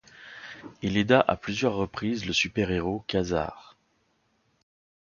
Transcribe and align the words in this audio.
Il 0.81 0.97
aida 0.97 1.19
à 1.19 1.35
plusieurs 1.37 1.75
reprises 1.75 2.25
le 2.25 2.33
super-héros 2.33 3.03
Quasar. 3.05 3.77